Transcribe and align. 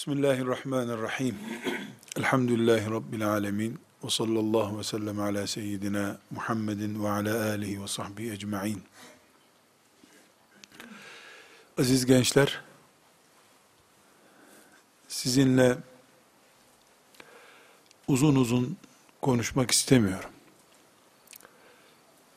Bismillahirrahmanirrahim. 0.00 1.36
Elhamdülillahi 2.16 2.90
Rabbil 2.90 3.28
alemin. 3.28 3.78
Ve 4.04 4.10
sallallahu 4.10 4.78
ve 4.78 4.84
sellem 4.84 5.20
ala 5.20 5.46
seyyidina 5.46 6.18
Muhammedin 6.30 7.04
ve 7.04 7.10
ala 7.10 7.50
alihi 7.50 7.82
ve 7.82 7.88
sahbihi 7.88 8.32
ecma'in. 8.32 8.82
Aziz 11.78 12.06
gençler, 12.06 12.60
sizinle 15.08 15.78
uzun 18.08 18.36
uzun 18.36 18.76
konuşmak 19.22 19.70
istemiyorum. 19.70 20.30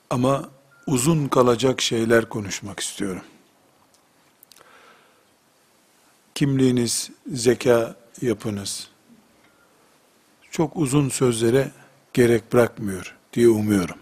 Ama 0.09 0.49
uzun 0.87 1.27
kalacak 1.27 1.81
şeyler 1.81 2.29
konuşmak 2.29 2.79
istiyorum 2.79 3.23
kimliğiniz, 6.35 7.09
zeka 7.27 7.95
yapınız 8.21 8.93
çok 10.53 10.77
uzun 10.77 11.09
sözlere 11.09 11.71
gerek 12.13 12.53
bırakmıyor 12.53 13.15
diye 13.33 13.47
umuyorum. 13.47 13.97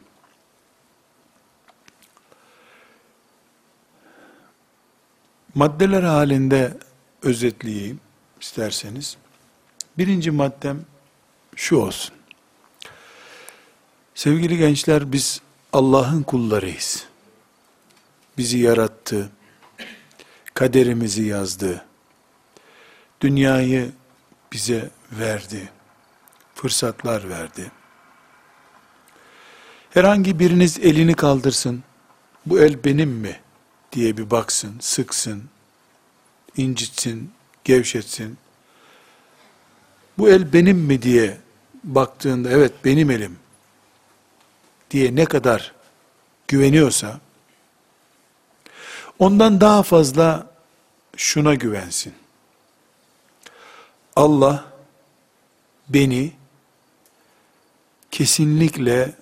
Maddeler 5.55 6.03
halinde 6.03 6.77
özetleyeyim 7.21 7.99
isterseniz. 8.41 9.17
Birinci 9.97 10.31
maddem 10.31 10.85
şu 11.55 11.75
olsun. 11.75 12.15
Sevgili 14.15 14.57
gençler 14.57 15.11
biz 15.11 15.41
Allah'ın 15.73 16.23
kullarıyız. 16.23 17.05
Bizi 18.37 18.57
yarattı, 18.57 19.29
kaderimizi 20.53 21.23
yazdı, 21.23 21.85
dünyayı 23.21 23.91
bize 24.53 24.89
verdi. 25.11 25.69
Fırsatlar 26.55 27.29
verdi. 27.29 27.71
Herhangi 29.89 30.39
biriniz 30.39 30.79
elini 30.79 31.13
kaldırsın. 31.13 31.83
Bu 32.45 32.59
el 32.59 32.83
benim 32.83 33.09
mi? 33.09 33.39
diye 33.91 34.17
bir 34.17 34.31
baksın, 34.31 34.75
sıksın, 34.79 35.43
incitsin, 36.57 37.31
gevşetsin. 37.63 38.37
Bu 40.17 40.29
el 40.29 40.53
benim 40.53 40.77
mi 40.77 41.01
diye 41.01 41.37
baktığında 41.83 42.49
evet 42.49 42.73
benim 42.85 43.11
elim 43.11 43.39
diye 44.91 45.15
ne 45.15 45.25
kadar 45.25 45.73
güveniyorsa 46.47 47.19
ondan 49.19 49.61
daha 49.61 49.83
fazla 49.83 50.47
şuna 51.17 51.53
güvensin. 51.53 52.13
Allah 54.21 54.65
beni 55.89 56.31
kesinlikle 58.11 59.13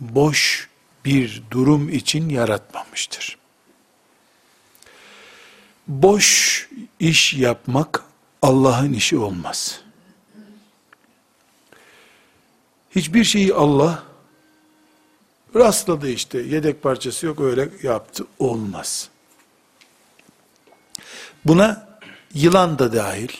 boş 0.00 0.68
bir 1.04 1.42
durum 1.50 1.88
için 1.88 2.28
yaratmamıştır. 2.28 3.38
Boş 5.88 6.68
iş 7.00 7.34
yapmak 7.34 8.04
Allah'ın 8.42 8.92
işi 8.92 9.18
olmaz. 9.18 9.80
Hiçbir 12.90 13.24
şeyi 13.24 13.54
Allah 13.54 14.02
rastladı 15.56 16.10
işte 16.10 16.38
yedek 16.38 16.82
parçası 16.82 17.26
yok 17.26 17.40
öyle 17.40 17.68
yaptı 17.82 18.26
olmaz. 18.38 19.08
Buna 21.44 21.98
yılan 22.34 22.78
da 22.78 22.92
dahil, 22.92 23.32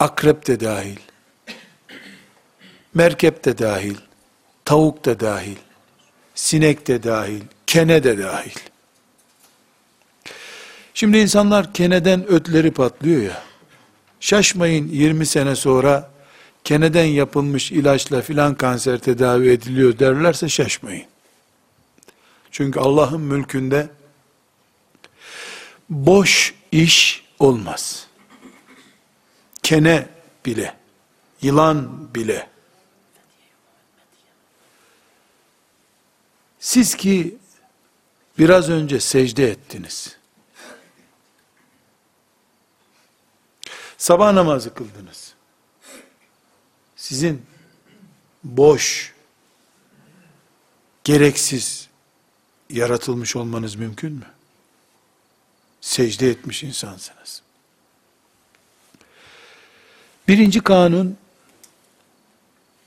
akrep 0.00 0.46
de 0.46 0.60
dahil, 0.60 0.98
merkep 2.94 3.44
de 3.44 3.58
dahil, 3.58 3.96
tavuk 4.64 5.04
da 5.04 5.20
dahil, 5.20 5.56
sinek 6.34 6.86
de 6.86 7.02
dahil, 7.02 7.42
kene 7.66 8.04
de 8.04 8.18
dahil. 8.18 8.58
Şimdi 10.94 11.18
insanlar 11.18 11.72
keneden 11.72 12.26
ötleri 12.28 12.70
patlıyor 12.70 13.22
ya, 13.22 13.42
şaşmayın 14.20 14.88
20 14.88 15.26
sene 15.26 15.56
sonra 15.56 16.10
keneden 16.64 17.04
yapılmış 17.04 17.72
ilaçla 17.72 18.22
filan 18.22 18.54
kanser 18.54 18.98
tedavi 18.98 19.50
ediliyor 19.50 19.98
derlerse 19.98 20.48
şaşmayın. 20.48 21.06
Çünkü 22.50 22.80
Allah'ın 22.80 23.20
mülkünde 23.20 23.88
boş 25.90 26.54
iş 26.72 27.24
olmaz 27.38 28.06
kene 29.64 30.08
bile, 30.46 30.76
yılan 31.42 32.08
bile, 32.14 32.50
siz 36.60 36.96
ki 36.96 37.38
biraz 38.38 38.70
önce 38.70 39.00
secde 39.00 39.50
ettiniz, 39.50 40.16
sabah 43.98 44.32
namazı 44.32 44.74
kıldınız, 44.74 45.34
sizin 46.96 47.46
boş, 48.44 49.14
gereksiz 51.04 51.88
yaratılmış 52.70 53.36
olmanız 53.36 53.74
mümkün 53.74 54.12
mü? 54.12 54.30
Secde 55.80 56.30
etmiş 56.30 56.62
insansınız. 56.62 57.43
Birinci 60.28 60.60
kanun, 60.60 61.16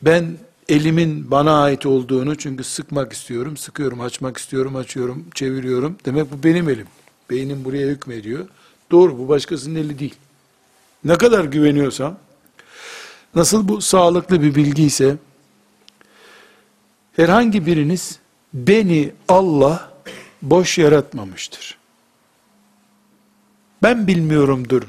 ben 0.01 0.37
elimin 0.69 1.31
bana 1.31 1.63
ait 1.63 1.85
olduğunu 1.85 2.37
çünkü 2.37 2.63
sıkmak 2.63 3.13
istiyorum, 3.13 3.57
sıkıyorum, 3.57 4.01
açmak 4.01 4.37
istiyorum, 4.37 4.75
açıyorum, 4.75 5.25
çeviriyorum. 5.33 5.97
Demek 6.05 6.31
bu 6.31 6.43
benim 6.43 6.69
elim. 6.69 6.87
Beynim 7.29 7.65
buraya 7.65 7.87
hükmediyor. 7.87 8.47
Doğru, 8.91 9.17
bu 9.17 9.27
başkasının 9.27 9.75
eli 9.75 9.99
değil. 9.99 10.15
Ne 11.03 11.17
kadar 11.17 11.45
güveniyorsam, 11.45 12.17
nasıl 13.35 13.67
bu 13.67 13.81
sağlıklı 13.81 14.41
bir 14.41 14.55
bilgi 14.55 14.83
ise, 14.83 15.17
herhangi 17.15 17.65
biriniz, 17.65 18.19
beni 18.53 19.11
Allah 19.27 19.91
boş 20.41 20.77
yaratmamıştır. 20.77 21.77
Ben 23.83 24.07
bilmiyorumdur 24.07 24.83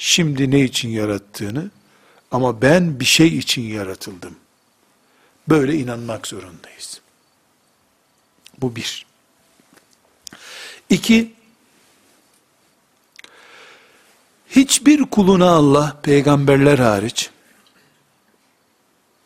şimdi 0.00 0.50
ne 0.50 0.60
için 0.60 0.88
yarattığını 0.88 1.70
ama 2.30 2.62
ben 2.62 3.00
bir 3.00 3.04
şey 3.04 3.38
için 3.38 3.62
yaratıldım. 3.62 4.36
Böyle 5.48 5.74
inanmak 5.74 6.26
zorundayız. 6.26 7.00
Bu 8.60 8.76
bir. 8.76 9.06
İki, 10.90 11.32
hiçbir 14.48 15.02
kuluna 15.02 15.50
Allah 15.50 16.00
peygamberler 16.02 16.78
hariç, 16.78 17.30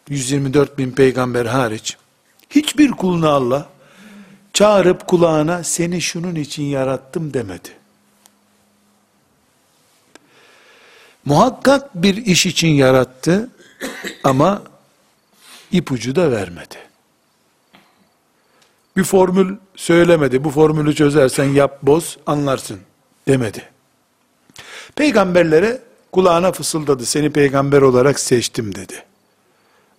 124 0.08 0.78
bin 0.78 0.90
peygamber 0.90 1.46
hariç, 1.46 1.96
hiçbir 2.50 2.90
kuluna 2.90 3.28
Allah 3.28 3.68
çağırıp 4.52 5.06
kulağına 5.06 5.64
seni 5.64 6.00
şunun 6.00 6.34
için 6.34 6.62
yarattım 6.62 7.34
demedi. 7.34 7.83
Muhakkak 11.24 12.02
bir 12.02 12.16
iş 12.16 12.46
için 12.46 12.68
yarattı 12.68 13.48
ama 14.24 14.62
ipucu 15.72 16.16
da 16.16 16.30
vermedi. 16.30 16.76
Bir 18.96 19.04
formül 19.04 19.56
söylemedi. 19.76 20.44
Bu 20.44 20.50
formülü 20.50 20.94
çözersen 20.94 21.44
yap 21.44 21.78
boz 21.82 22.18
anlarsın 22.26 22.80
demedi. 23.28 23.70
Peygamberlere 24.96 25.82
kulağına 26.12 26.52
fısıldadı. 26.52 27.06
Seni 27.06 27.30
peygamber 27.30 27.82
olarak 27.82 28.20
seçtim 28.20 28.74
dedi. 28.74 29.04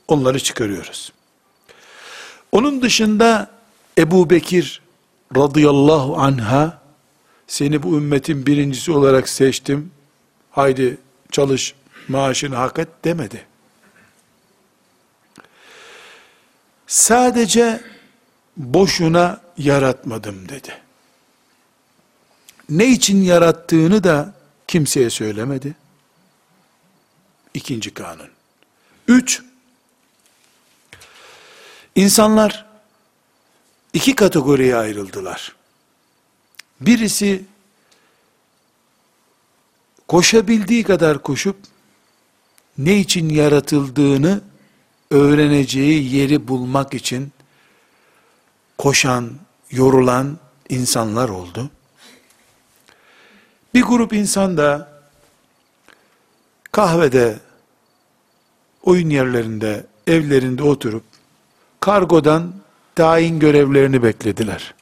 Onları 0.08 0.40
çıkarıyoruz. 0.40 1.12
Onun 2.52 2.82
dışında 2.82 3.52
Ebu 3.98 4.30
Bekir 4.30 4.82
radıyallahu 5.36 6.18
anha 6.18 6.82
seni 7.48 7.84
bu 7.84 7.98
ümmetin 7.98 8.46
birincisi 8.46 8.92
olarak 8.92 9.30
seçtim. 9.30 9.92
Haydi 10.52 10.98
çalış, 11.36 11.76
maaşını 12.08 12.56
hak 12.56 12.80
et 12.80 12.88
demedi. 13.04 13.46
Sadece 16.88 17.84
boşuna 18.58 19.42
yaratmadım 19.58 20.50
dedi. 20.50 20.82
Ne 22.70 22.86
için 22.88 23.22
yarattığını 23.22 24.04
da 24.04 24.34
kimseye 24.68 25.10
söylemedi. 25.10 25.76
İkinci 27.54 27.94
kanun. 27.94 28.30
Üç, 29.08 29.42
insanlar 31.96 32.66
iki 33.94 34.16
kategoriye 34.16 34.76
ayrıldılar. 34.76 35.56
Birisi 36.82 37.46
koşabildiği 40.08 40.84
kadar 40.84 41.22
koşup 41.22 41.58
ne 42.78 42.98
için 43.00 43.30
yaratıldığını 43.30 44.42
öğreneceği 45.12 46.16
yeri 46.16 46.48
bulmak 46.48 46.94
için 46.94 47.32
koşan, 48.78 49.32
yorulan 49.72 50.38
insanlar 50.70 51.30
oldu. 51.30 51.70
Bir 53.74 53.82
grup 53.84 54.14
insan 54.14 54.58
da 54.58 54.96
kahvede, 56.72 57.40
oyun 58.84 59.10
yerlerinde, 59.10 59.86
evlerinde 60.08 60.64
oturup 60.64 61.04
kargodan 61.80 62.54
tayin 62.96 63.40
görevlerini 63.40 64.04
beklediler. 64.04 64.74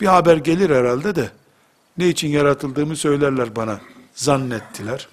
Bir 0.00 0.06
haber 0.06 0.36
gelir 0.36 0.70
herhalde 0.70 1.16
de 1.16 1.30
ne 1.98 2.08
için 2.08 2.28
yaratıldığımı 2.28 2.96
söylerler 2.96 3.56
bana 3.56 3.80
zannettiler. 4.14 5.08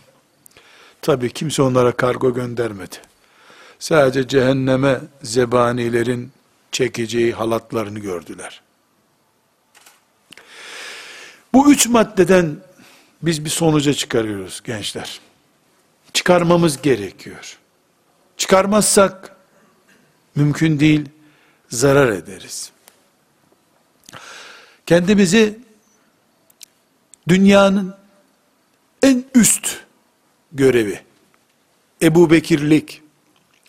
Tabi 1.01 1.33
kimse 1.33 1.61
onlara 1.61 1.91
kargo 1.91 2.33
göndermedi. 2.33 2.95
Sadece 3.79 4.27
cehenneme 4.27 5.01
zebanilerin 5.21 6.31
çekeceği 6.71 7.33
halatlarını 7.33 7.99
gördüler. 7.99 8.61
Bu 11.53 11.71
üç 11.71 11.87
maddeden 11.87 12.55
biz 13.21 13.45
bir 13.45 13.49
sonuca 13.49 13.93
çıkarıyoruz 13.93 14.61
gençler. 14.63 15.19
Çıkarmamız 16.13 16.81
gerekiyor. 16.81 17.57
Çıkarmazsak 18.37 19.35
mümkün 20.35 20.79
değil 20.79 21.09
zarar 21.69 22.09
ederiz. 22.09 22.71
Kendimizi 24.85 25.59
dünyanın 27.27 27.95
en 29.03 29.25
üst 29.35 29.79
görevi, 30.51 31.01
Ebu 32.01 32.31
Bekirlik, 32.31 33.01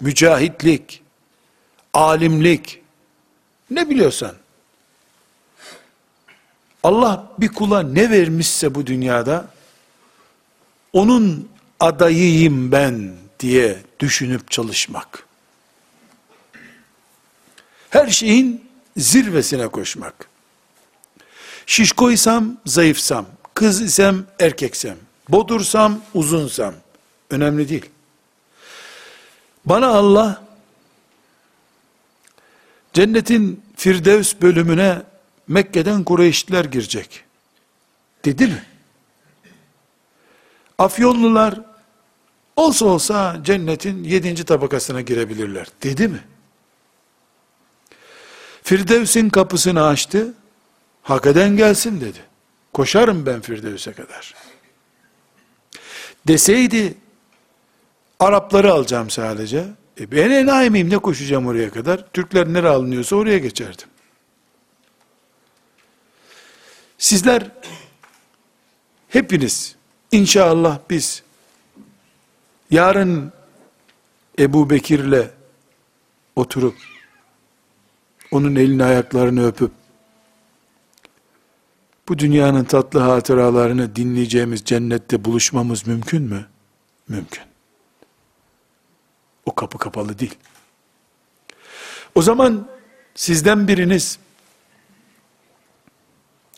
mücahitlik, 0.01 1.03
alimlik, 1.93 2.83
ne 3.71 3.91
biliyorsan, 3.91 4.35
Allah 6.83 7.33
bir 7.39 7.49
kula 7.49 7.83
ne 7.83 8.11
vermişse 8.11 8.75
bu 8.75 8.87
dünyada, 8.87 9.49
onun 10.93 11.49
adayıyım 11.81 12.73
ben 12.73 13.15
diye 13.41 13.83
düşünüp 14.01 14.51
çalışmak. 14.51 15.27
Her 17.91 18.09
şeyin 18.09 18.65
zirvesine 18.97 19.69
koşmak. 19.69 20.29
Şişkoysam, 21.67 22.57
zayıfsam, 22.67 23.27
kız 23.55 23.83
isem, 23.83 24.27
erkeksem, 24.41 24.97
bodursam, 25.29 26.01
uzunsam, 26.15 26.75
önemli 27.31 27.69
değil. 27.69 27.91
Bana 29.65 29.87
Allah, 29.87 30.43
cennetin 32.93 33.63
Firdevs 33.77 34.35
bölümüne 34.43 35.03
Mekke'den 35.49 36.05
Kureyşliler 36.05 36.65
girecek. 36.65 37.25
Dedi 38.25 38.47
mi? 38.47 38.65
Afyonlular 40.79 41.61
olsa 42.57 42.87
olsa 42.87 43.41
cennetin 43.45 44.05
yedinci 44.05 44.45
tabakasına 44.45 45.01
girebilirler. 45.01 45.67
Dedi 45.83 46.09
mi? 46.09 46.21
Firdevs'in 48.63 49.29
kapısını 49.29 49.87
açtı. 49.87 50.35
Hak 51.03 51.27
eden 51.27 51.57
gelsin 51.57 52.01
dedi. 52.01 52.34
Koşarım 52.75 53.27
ben 53.27 53.41
Firdevs'e 53.41 53.93
kadar. 53.93 54.35
Deseydi 56.27 56.95
Arapları 58.21 58.73
alacağım 58.73 59.11
sadece. 59.11 59.65
E 60.01 60.11
ben 60.13 60.31
enayi 60.31 60.71
miyim 60.71 60.91
ne 60.91 60.99
koşacağım 60.99 61.47
oraya 61.47 61.71
kadar? 61.71 62.13
Türkler 62.13 62.53
nere 62.53 62.69
alınıyorsa 62.69 63.17
oraya 63.17 63.39
geçerdim. 63.39 63.89
Sizler 66.99 67.51
hepiniz 69.09 69.77
inşallah 70.13 70.79
biz 70.91 71.23
yarın 72.71 73.33
Ebu 74.39 74.71
Bekir'le 74.71 75.31
oturup 76.37 76.75
onun 78.31 78.55
elini 78.55 78.85
ayaklarını 78.85 79.47
öpüp 79.47 79.71
bu 82.09 82.19
dünyanın 82.19 82.65
tatlı 82.65 83.01
hatıralarını 83.01 83.97
dinleyeceğimiz 83.97 84.65
cennette 84.65 85.25
buluşmamız 85.25 85.87
mümkün 85.87 86.23
mü? 86.23 86.47
Mümkün. 87.09 87.45
O 89.47 89.55
kapı 89.55 89.79
kapalı 89.79 90.19
değil. 90.19 90.35
O 92.15 92.23
zaman 92.23 92.69
sizden 93.15 93.69
biriniz 93.69 94.19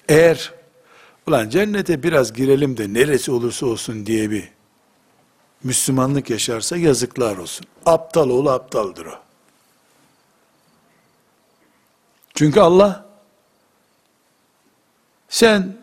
eğer 0.08 0.52
ulan 1.26 1.48
cennete 1.48 2.02
biraz 2.02 2.32
girelim 2.32 2.76
de 2.76 2.94
neresi 2.94 3.30
olursa 3.30 3.66
olsun 3.66 4.06
diye 4.06 4.30
bir 4.30 4.48
Müslümanlık 5.64 6.30
yaşarsa 6.30 6.76
yazıklar 6.76 7.36
olsun. 7.36 7.66
Aptal 7.86 8.30
ol 8.30 8.46
aptaldır 8.46 9.06
o. 9.06 9.18
Çünkü 12.34 12.60
Allah 12.60 13.05
sen 15.28 15.76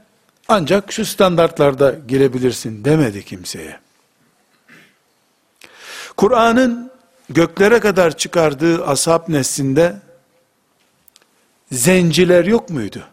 ancak 0.48 0.92
şu 0.92 1.06
standartlarda 1.06 1.96
girebilirsin 2.08 2.86
demedi 2.86 3.26
kimseye. 3.26 3.80
Kur'an'ın 6.18 6.92
göklere 7.30 7.80
kadar 7.80 8.18
çıkardığı 8.18 8.86
ashab 8.86 9.30
neslinde 9.30 9.96
zenciler 11.72 12.46
yok 12.46 12.70
muydu? 12.70 13.04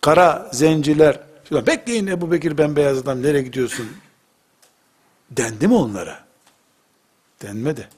Kara 0.00 0.50
zenciler, 0.52 1.20
bekleyin 1.50 2.06
Ebu 2.06 2.32
Bekir 2.32 2.58
ben 2.58 2.76
beyaz 2.76 2.98
adam 2.98 3.22
nereye 3.22 3.42
gidiyorsun? 3.42 3.88
Dendi 5.30 5.68
mi 5.68 5.74
onlara? 5.74 6.24
Denmedi. 7.42 7.88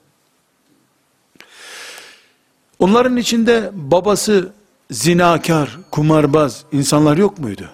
Onların 2.79 3.17
içinde 3.17 3.71
babası 3.73 4.53
zinakar, 4.91 5.79
kumarbaz 5.91 6.65
insanlar 6.73 7.17
yok 7.17 7.39
muydu? 7.39 7.71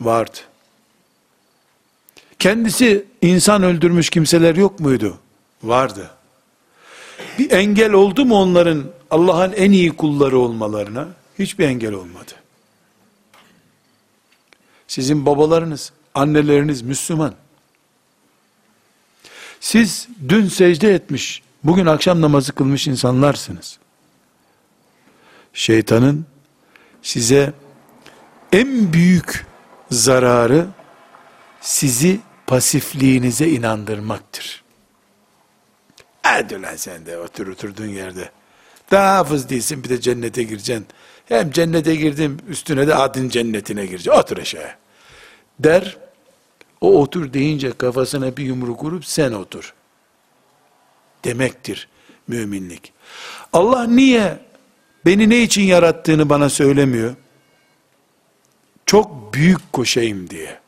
Vardı. 0.00 0.38
Kendisi 2.38 3.06
insan 3.22 3.62
öldürmüş 3.62 4.10
kimseler 4.10 4.56
yok 4.56 4.80
muydu? 4.80 5.18
Vardı. 5.62 6.10
Bir 7.38 7.50
engel 7.50 7.92
oldu 7.92 8.24
mu 8.24 8.34
onların 8.36 8.84
Allah'ın 9.10 9.52
en 9.52 9.70
iyi 9.70 9.96
kulları 9.96 10.38
olmalarına? 10.38 11.08
Hiçbir 11.38 11.68
engel 11.68 11.92
olmadı. 11.92 12.32
Sizin 14.88 15.26
babalarınız, 15.26 15.92
anneleriniz 16.14 16.82
Müslüman. 16.82 17.34
Siz 19.60 20.08
dün 20.28 20.48
secde 20.48 20.94
etmiş, 20.94 21.42
bugün 21.64 21.86
akşam 21.86 22.20
namazı 22.20 22.52
kılmış 22.52 22.86
insanlarsınız. 22.86 23.78
Şeytanın 25.54 26.26
size 27.02 27.52
en 28.52 28.92
büyük 28.92 29.46
zararı 29.90 30.66
sizi 31.60 32.20
pasifliğinize 32.46 33.48
inandırmaktır. 33.48 34.64
Hadi 36.22 36.62
lan 36.62 36.76
sen 36.76 37.06
de 37.06 37.18
otur 37.18 37.46
oturduğun 37.46 37.86
yerde. 37.86 38.30
Daha 38.90 39.16
hafız 39.16 39.48
değilsin 39.48 39.84
bir 39.84 39.88
de 39.88 40.00
cennete 40.00 40.42
gireceksin. 40.42 40.86
Hem 41.26 41.50
cennete 41.50 41.94
girdim 41.94 42.38
üstüne 42.48 42.86
de 42.86 42.94
adın 42.94 43.28
cennetine 43.28 43.86
gireceksin. 43.86 44.20
Otur 44.20 44.38
aşağıya. 44.38 44.78
Der. 45.58 45.96
O 46.80 47.00
otur 47.00 47.32
deyince 47.32 47.72
kafasına 47.72 48.36
bir 48.36 48.44
yumruk 48.44 48.84
vurup 48.84 49.06
sen 49.06 49.32
otur. 49.32 49.74
Demektir 51.24 51.88
müminlik. 52.28 52.92
Allah 53.52 53.84
niye 53.84 54.38
beni 55.06 55.30
ne 55.30 55.42
için 55.42 55.62
yarattığını 55.62 56.28
bana 56.28 56.48
söylemiyor? 56.48 57.14
Çok 58.86 59.34
büyük 59.34 59.72
koşayım 59.72 60.30
diye. 60.30 60.60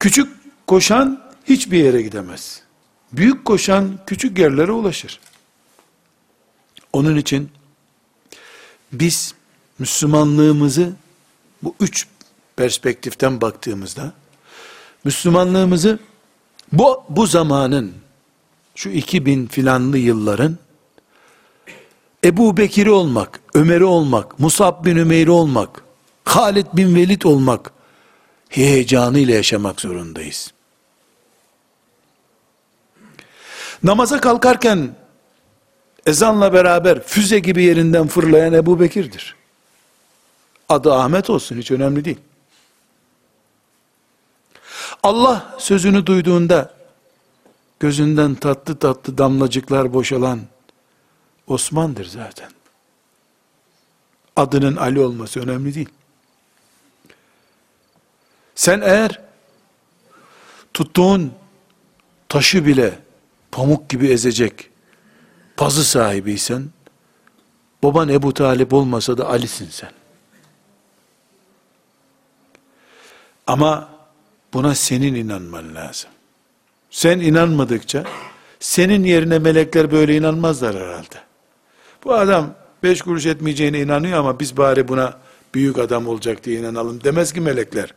Küçük 0.00 0.28
koşan 0.66 1.22
hiçbir 1.48 1.84
yere 1.84 2.02
gidemez. 2.02 2.62
Büyük 3.12 3.44
koşan 3.44 3.98
küçük 4.06 4.38
yerlere 4.38 4.72
ulaşır. 4.72 5.20
Onun 6.92 7.16
için 7.16 7.50
biz 8.92 9.34
Müslümanlığımızı 9.78 10.92
bu 11.62 11.74
üç 11.80 12.06
perspektiften 12.56 13.40
baktığımızda 13.40 14.12
Müslümanlığımızı 15.04 15.98
bu, 16.72 17.04
bu 17.08 17.26
zamanın 17.26 17.92
şu 18.74 18.88
2000 18.88 19.46
filanlı 19.46 19.98
yılların 19.98 20.58
Ebu 22.24 22.56
Bekir'i 22.56 22.90
olmak, 22.90 23.40
Ömer'i 23.54 23.84
olmak, 23.84 24.38
Musab 24.38 24.84
bin 24.84 24.96
Ümeyr'i 24.96 25.30
olmak, 25.30 25.84
Halid 26.24 26.66
bin 26.72 26.94
Velid 26.94 27.22
olmak, 27.22 27.72
heyecanıyla 28.48 29.34
yaşamak 29.34 29.80
zorundayız. 29.80 30.52
Namaza 33.82 34.20
kalkarken 34.20 34.94
ezanla 36.06 36.52
beraber 36.52 37.02
füze 37.02 37.38
gibi 37.38 37.64
yerinden 37.64 38.08
fırlayan 38.08 38.52
Ebu 38.52 38.80
Bekir'dir. 38.80 39.36
Adı 40.68 40.94
Ahmet 40.94 41.30
olsun 41.30 41.58
hiç 41.58 41.70
önemli 41.70 42.04
değil. 42.04 42.18
Allah 45.02 45.54
sözünü 45.58 46.06
duyduğunda 46.06 46.74
gözünden 47.80 48.34
tatlı 48.34 48.78
tatlı 48.78 49.18
damlacıklar 49.18 49.94
boşalan 49.94 50.40
Osman'dır 51.52 52.04
zaten. 52.04 52.50
Adının 54.36 54.76
Ali 54.76 55.00
olması 55.00 55.40
önemli 55.40 55.74
değil. 55.74 55.88
Sen 58.54 58.80
eğer 58.80 59.20
tuttuğun 60.74 61.32
taşı 62.28 62.66
bile 62.66 62.98
pamuk 63.50 63.88
gibi 63.88 64.08
ezecek 64.08 64.70
pazı 65.56 65.84
sahibiysen, 65.84 66.70
baban 67.82 68.08
Ebu 68.08 68.34
Talip 68.34 68.72
olmasa 68.72 69.18
da 69.18 69.28
Ali'sin 69.28 69.68
sen. 69.70 69.90
Ama 73.46 73.88
buna 74.52 74.74
senin 74.74 75.14
inanman 75.14 75.74
lazım. 75.74 76.10
Sen 76.90 77.20
inanmadıkça, 77.20 78.04
senin 78.60 79.04
yerine 79.04 79.38
melekler 79.38 79.92
böyle 79.92 80.16
inanmazlar 80.16 80.76
herhalde. 80.76 81.31
Bu 82.04 82.14
adam 82.14 82.54
beş 82.82 83.02
kuruş 83.02 83.26
etmeyeceğine 83.26 83.80
inanıyor 83.80 84.18
ama 84.18 84.40
biz 84.40 84.56
bari 84.56 84.88
buna 84.88 85.18
büyük 85.54 85.78
adam 85.78 86.08
olacak 86.08 86.44
diye 86.44 86.60
inanalım 86.60 87.04
demez 87.04 87.32
ki 87.32 87.40
melekler. 87.40 87.94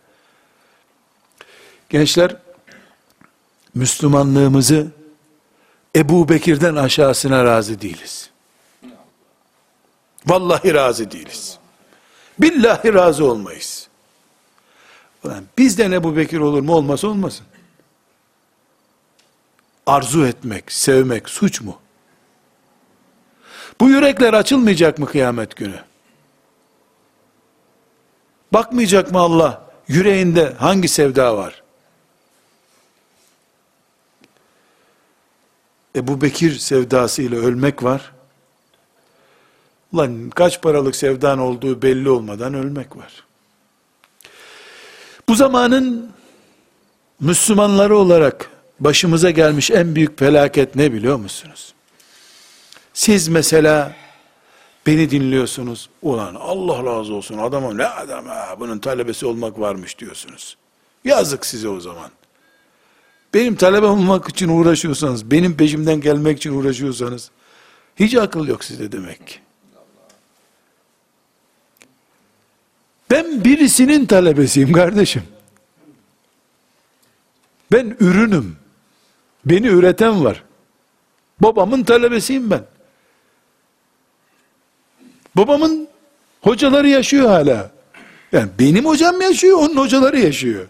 Gençler, 1.90 2.36
Müslümanlığımızı 3.76 4.88
Ebu 5.96 6.30
Bekir'den 6.30 6.76
aşağısına 6.76 7.44
razı 7.44 7.82
değiliz. 7.82 8.30
Vallahi 10.26 10.74
razı 10.74 11.12
değiliz. 11.12 11.58
Billahi 12.40 12.94
razı 12.94 13.26
olmayız. 13.26 13.88
Ulan 15.24 15.44
bizden 15.58 15.92
Ebu 15.92 16.18
Bekir 16.18 16.40
olur 16.40 16.62
mu 16.62 16.74
olmasa 16.74 17.08
olmasın. 17.08 17.46
Arzu 19.86 20.26
etmek, 20.26 20.72
sevmek 20.72 21.30
suç 21.30 21.62
mu? 21.62 21.80
Bu 23.82 23.89
yürekler 23.89 24.34
açılmayacak 24.34 25.00
mı 25.00 25.05
kıyamet 25.05 25.55
günü? 25.55 25.79
Bakmayacak 28.53 29.12
mı 29.12 29.20
Allah 29.20 29.65
yüreğinde 29.88 30.53
hangi 30.58 30.88
sevda 30.88 31.38
var? 31.38 31.63
Ebu 35.96 36.22
Bekir 36.22 36.58
sevdasıyla 36.58 37.38
ölmek 37.38 37.84
var. 37.84 38.12
Ulan 39.94 40.29
kaç 40.29 40.62
paralık 40.62 40.96
sevdan 40.96 41.39
olduğu 41.39 41.82
belli 41.82 42.10
olmadan 42.10 42.53
ölmek 42.53 42.98
var. 42.98 43.24
Bu 45.29 45.36
zamanın 45.36 46.12
Müslümanları 47.20 47.98
olarak 47.98 48.50
başımıza 48.79 49.29
gelmiş 49.29 49.72
en 49.72 49.96
büyük 49.96 50.20
felaket 50.20 50.75
ne 50.75 50.94
biliyor 50.94 51.17
musunuz? 51.17 51.75
Siz 52.96 53.28
mesela 53.28 53.96
beni 54.88 55.12
dinliyorsunuz. 55.12 55.90
Ulan 56.02 56.36
Allah 56.36 56.86
razı 56.86 57.14
olsun 57.14 57.38
adama 57.38 57.74
ne 57.74 57.86
adam 57.86 58.25
ha 58.25 58.56
bunun 58.60 58.80
talebesi 58.80 59.25
olmak 59.25 59.60
varmış 59.60 60.00
diyorsunuz. 60.00 60.58
Yazık 61.04 61.46
size 61.46 61.70
o 61.70 61.80
zaman. 61.80 62.12
Benim 63.34 63.56
talebe 63.56 63.86
olmak 63.86 64.30
için 64.30 64.50
uğraşıyorsanız, 64.50 65.32
benim 65.32 65.58
peşimden 65.58 66.02
gelmek 66.02 66.38
için 66.38 66.54
uğraşıyorsanız, 66.54 67.32
hiç 67.96 68.16
akıl 68.16 68.48
yok 68.48 68.64
size 68.64 68.92
demek 68.92 69.28
ki. 69.28 69.36
Ben 73.12 73.44
birisinin 73.44 74.06
talebesiyim 74.06 74.72
kardeşim. 74.72 75.24
Ben 77.72 77.98
ürünüm. 78.00 78.58
Beni 79.46 79.68
üreten 79.68 80.25
var. 80.25 80.44
Babamın 81.40 81.84
talebesiyim 81.84 82.52
ben. 82.52 82.75
Babamın 85.36 85.88
hocaları 86.42 86.88
yaşıyor 86.89 87.30
hala. 87.30 87.72
Yani 88.32 88.50
benim 88.60 88.86
hocam 88.86 89.22
yaşıyor, 89.22 89.58
onun 89.58 89.77
hocaları 89.77 90.20
yaşıyor. 90.20 90.68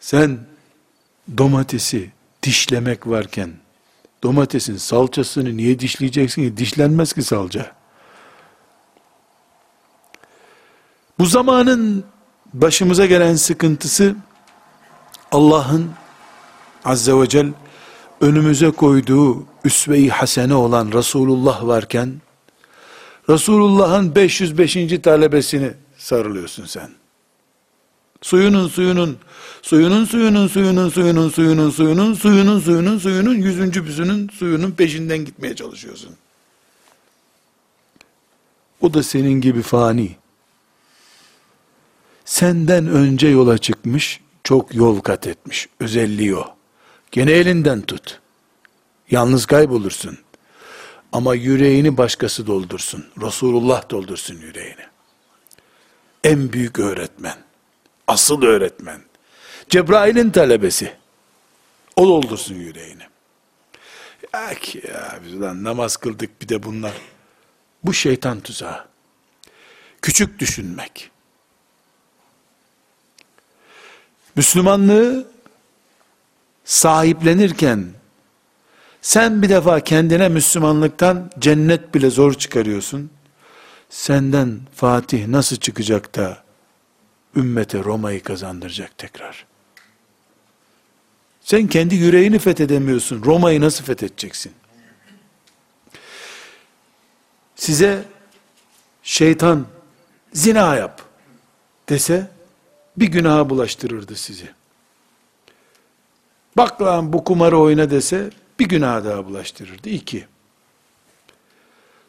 Sen 0.00 0.38
domatesi 1.38 2.10
dişlemek 2.42 3.06
varken 3.06 3.50
domatesin 4.22 4.76
salçasını 4.76 5.56
niye 5.56 5.78
dişleyeceksin 5.78 6.42
ki? 6.42 6.56
Dişlenmez 6.56 7.12
ki 7.12 7.22
salça. 7.22 7.72
Bu 11.18 11.26
zamanın 11.26 12.04
başımıza 12.54 13.06
gelen 13.06 13.34
sıkıntısı 13.34 14.16
Allah'ın 15.32 15.90
azze 16.84 17.14
ve 17.14 17.28
cel 17.28 17.52
önümüze 18.20 18.70
koyduğu 18.70 19.46
üsve-i 19.64 20.08
hasene 20.08 20.54
olan 20.54 20.92
Resulullah 20.92 21.66
varken 21.66 22.20
Resulullah'ın 23.28 24.14
505. 24.14 24.76
talebesini 25.02 25.70
sarılıyorsun 25.98 26.64
sen. 26.64 26.90
Suyunun 28.22 28.68
suyunun, 28.68 29.18
suyunun 29.62 30.04
suyunun 30.04 30.48
suyunun 30.48 30.88
suyunun 30.88 31.28
suyunun 31.28 31.70
suyunun 31.70 32.14
suyunun 32.14 32.60
suyunun 32.60 32.98
suyunun 32.98 33.34
yüzüncü 33.34 33.86
büzünün 33.86 34.28
suyunun 34.28 34.70
peşinden 34.70 35.24
gitmeye 35.24 35.56
çalışıyorsun. 35.56 36.16
O 38.80 38.94
da 38.94 39.02
senin 39.02 39.40
gibi 39.40 39.62
fani. 39.62 40.16
Senden 42.24 42.86
önce 42.86 43.28
yola 43.28 43.58
çıkmış, 43.58 44.20
çok 44.44 44.74
yol 44.74 45.00
kat 45.00 45.26
etmiş. 45.26 45.68
Özelliği 45.80 46.36
o. 46.36 46.55
Gene 47.16 47.32
elinden 47.32 47.82
tut. 47.82 48.20
Yalnız 49.10 49.46
kaybolursun. 49.46 50.18
Ama 51.12 51.34
yüreğini 51.34 51.96
başkası 51.96 52.46
doldursun. 52.46 53.06
Resulullah 53.22 53.90
doldursun 53.90 54.34
yüreğini. 54.34 54.86
En 56.24 56.52
büyük 56.52 56.78
öğretmen. 56.78 57.36
Asıl 58.06 58.42
öğretmen. 58.42 59.00
Cebrail'in 59.68 60.30
talebesi. 60.30 60.96
O 61.96 62.06
doldursun 62.06 62.54
yüreğini. 62.54 63.02
Ya 64.34 64.54
ki 64.54 64.82
ya 64.88 65.20
biz 65.24 65.40
lan 65.40 65.64
namaz 65.64 65.96
kıldık 65.96 66.42
bir 66.42 66.48
de 66.48 66.62
bunlar. 66.62 66.92
Bu 67.84 67.94
şeytan 67.94 68.40
tuzağı. 68.40 68.84
Küçük 70.02 70.38
düşünmek. 70.38 71.10
Müslümanlığı 74.36 75.35
sahiplenirken 76.66 77.86
sen 79.02 79.42
bir 79.42 79.48
defa 79.48 79.80
kendine 79.80 80.28
Müslümanlıktan 80.28 81.30
cennet 81.38 81.94
bile 81.94 82.10
zor 82.10 82.34
çıkarıyorsun. 82.34 83.10
Senden 83.90 84.60
Fatih 84.74 85.26
nasıl 85.26 85.56
çıkacak 85.56 86.16
da 86.16 86.42
ümmete 87.36 87.84
Roma'yı 87.84 88.22
kazandıracak 88.22 88.98
tekrar. 88.98 89.46
Sen 91.40 91.66
kendi 91.66 91.94
yüreğini 91.94 92.38
fethedemiyorsun. 92.38 93.22
Roma'yı 93.24 93.60
nasıl 93.60 93.84
fethedeceksin? 93.84 94.52
Size 97.56 98.04
şeytan 99.02 99.66
zina 100.32 100.76
yap 100.76 101.02
dese 101.88 102.30
bir 102.96 103.06
günaha 103.06 103.50
bulaştırırdı 103.50 104.16
sizi. 104.16 104.48
Bak 106.56 106.82
lan 106.82 107.12
bu 107.12 107.24
kumarı 107.24 107.58
oyna 107.58 107.90
dese 107.90 108.30
bir 108.58 108.68
günah 108.68 109.04
daha 109.04 109.26
bulaştırırdı. 109.26 109.88
İki. 109.88 110.26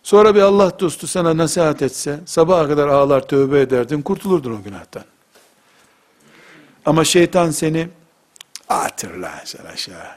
Sonra 0.03 0.35
bir 0.35 0.41
Allah 0.41 0.79
dostu 0.79 1.07
sana 1.07 1.37
nasihat 1.37 1.81
etse 1.81 2.19
sabaha 2.25 2.67
kadar 2.67 2.87
ağlar 2.87 3.27
tövbe 3.27 3.61
ederdin 3.61 4.01
kurtulurdun 4.01 4.59
o 4.61 4.63
günahtan. 4.63 5.03
Ama 6.85 7.05
şeytan 7.05 7.51
seni 7.51 7.89
atır 8.69 9.15
lan 9.15 9.39
sen 9.45 9.65
aşağı 9.65 10.15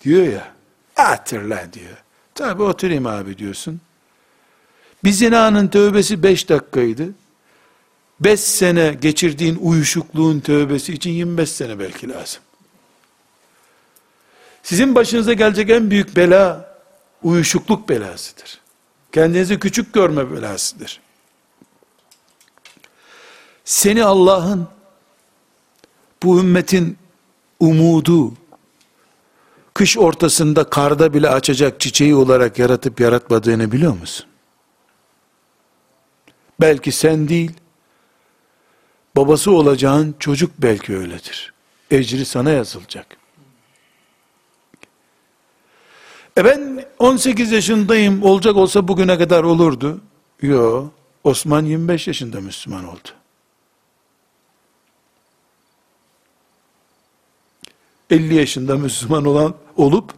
diyor 0.00 0.26
ya. 0.26 0.52
Atır 0.96 1.42
lan 1.42 1.72
diyor. 1.72 1.96
Tabi 2.34 2.62
oturayım 2.62 3.06
abi 3.06 3.38
diyorsun. 3.38 3.80
Bir 5.04 5.10
zinanın 5.10 5.68
tövbesi 5.68 6.22
beş 6.22 6.48
dakikaydı. 6.48 7.08
Beş 8.20 8.40
sene 8.40 8.96
geçirdiğin 9.00 9.56
uyuşukluğun 9.60 10.40
tövbesi 10.40 10.92
için 10.92 11.10
25 11.10 11.50
sene 11.50 11.78
belki 11.78 12.08
lazım. 12.08 12.42
Sizin 14.66 14.94
başınıza 14.94 15.32
gelecek 15.32 15.70
en 15.70 15.90
büyük 15.90 16.16
bela 16.16 16.74
uyuşukluk 17.22 17.88
belasıdır. 17.88 18.60
Kendinizi 19.12 19.58
küçük 19.58 19.94
görme 19.94 20.32
belasıdır. 20.32 21.00
Seni 23.64 24.04
Allah'ın 24.04 24.68
bu 26.22 26.40
ümmetin 26.40 26.98
umudu, 27.60 28.34
kış 29.74 29.98
ortasında 29.98 30.70
karda 30.70 31.14
bile 31.14 31.28
açacak 31.28 31.80
çiçeği 31.80 32.14
olarak 32.14 32.58
yaratıp 32.58 33.00
yaratmadığını 33.00 33.72
biliyor 33.72 33.96
musun? 33.96 34.26
Belki 36.60 36.92
sen 36.92 37.28
değil, 37.28 37.52
babası 39.16 39.50
olacağın 39.50 40.14
çocuk 40.18 40.50
belki 40.58 40.96
öyledir. 40.96 41.54
Ecri 41.90 42.24
sana 42.24 42.50
yazılacak. 42.50 43.25
E 46.36 46.44
ben 46.44 46.84
18 46.98 47.52
yaşındayım, 47.52 48.22
olacak 48.22 48.56
olsa 48.56 48.88
bugüne 48.88 49.18
kadar 49.18 49.44
olurdu. 49.44 50.00
Yo, 50.42 50.88
Osman 51.24 51.64
25 51.64 52.06
yaşında 52.06 52.40
Müslüman 52.40 52.84
oldu. 52.84 53.08
50 58.10 58.34
yaşında 58.34 58.76
Müslüman 58.76 59.24
olan 59.24 59.54
olup 59.76 60.14